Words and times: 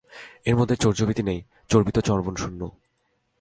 এর 0.45 0.55
মধ্যে 0.55 0.75
চৌর্যবৃত্তি 0.75 1.23
নেই, 1.23 1.39
চর্বিতচর্বণশূন্য। 1.69 2.61